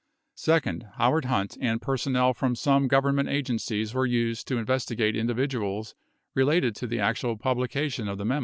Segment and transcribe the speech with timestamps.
[0.35, 5.15] 54 Second, Howard Hunt and personnel from some Government agencies were used to investi gate
[5.15, 5.93] individuals
[6.33, 8.39] related to the actual publication of the memo.